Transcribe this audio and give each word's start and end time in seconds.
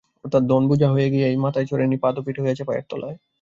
অর্থাৎ 0.25 0.43
ধন 0.49 0.63
বোঝা 0.69 0.87
হয়ে 0.89 1.07
মাথায় 1.37 1.65
চড়ে 1.65 1.85
নি, 1.87 1.95
পাদপীঠ 1.97 2.35
হয়ে 2.39 2.53
আছে 2.53 2.63
পায়ের 2.63 2.85
তলায়। 2.89 3.17